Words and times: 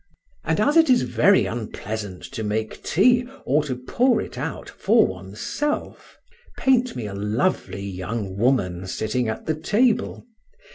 And 0.43 0.59
as 0.59 0.77
it 0.77 0.89
is 0.89 1.03
very 1.03 1.45
unpleasant 1.45 2.23
to 2.31 2.43
make 2.43 2.81
tea 2.81 3.27
or 3.45 3.63
to 3.65 3.75
pour 3.75 4.19
it 4.19 4.35
out 4.35 4.67
for 4.67 5.05
oneself, 5.05 6.17
paint 6.57 6.95
me 6.95 7.05
a 7.05 7.13
lovely 7.13 7.85
young 7.85 8.35
woman 8.35 8.87
sitting 8.87 9.29
at 9.29 9.45
the 9.45 9.53
table. 9.53 10.25